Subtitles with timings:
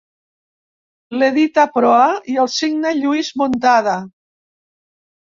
[1.17, 3.93] L'edita Proa i el signa Lluís Muntada.